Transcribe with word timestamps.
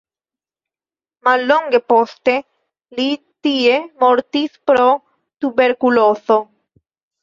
Mallonge 1.27 1.81
poste 1.93 2.35
li 3.01 3.07
tie 3.45 3.79
mortis 4.07 4.61
pro 4.69 4.91
tuberkulozo. 5.43 6.45